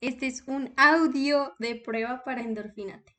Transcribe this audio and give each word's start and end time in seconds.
Este 0.00 0.28
es 0.28 0.44
un 0.46 0.72
audio 0.76 1.56
de 1.58 1.74
prueba 1.74 2.22
para 2.22 2.42
Endorfinate. 2.42 3.17